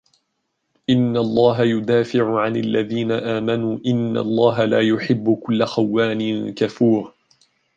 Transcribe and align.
إن 0.89 1.17
الله 1.17 1.61
يدافع 1.61 2.39
عن 2.41 2.55
الذين 2.55 3.11
آمنوا 3.11 3.79
إن 3.85 4.17
الله 4.17 4.65
لا 4.65 4.79
يحب 4.81 5.35
كل 5.43 5.65
خوان 5.65 6.53
كفور 6.53 7.13